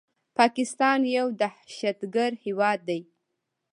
پاکستان 0.37 0.99
يو 1.17 1.27
دهشتګرد 1.41 2.35
هيواد 2.45 2.79
ده 2.87 2.99